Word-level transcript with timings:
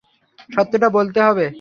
সত্যটা 0.49 0.87
বলতে 0.89 1.19
হবে। 1.21 1.45